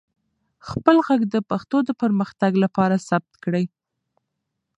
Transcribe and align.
خپل 0.69 0.95
ږغ 1.07 1.21
د 1.33 1.35
پښتو 1.49 1.77
د 1.87 1.89
پرمختګ 2.01 2.51
لپاره 2.63 2.95
ثبت 3.07 3.33
کړئ. 3.43 3.65